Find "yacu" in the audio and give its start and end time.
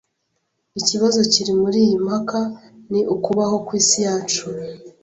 4.07-4.43